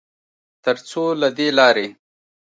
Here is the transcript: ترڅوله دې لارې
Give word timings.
ترڅوله 0.63 1.29
دې 1.37 1.47
لارې 1.57 1.87